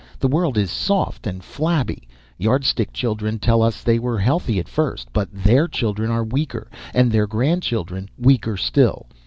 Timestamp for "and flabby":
1.27-2.07